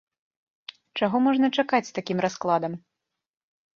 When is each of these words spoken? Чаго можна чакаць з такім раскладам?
Чаго 1.01 1.21
можна 1.27 1.47
чакаць 1.57 1.83
з 1.91 1.95
такім 1.99 2.17
раскладам? 2.29 2.73